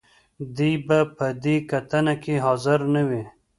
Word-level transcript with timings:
دې 0.57 0.71
به 0.87 0.99
په 1.17 1.27
دې 1.43 1.55
کتنه 1.71 2.13
کې 2.23 2.33
حاضر 2.45 2.79
نه 2.93 3.01
وي. 3.09 3.23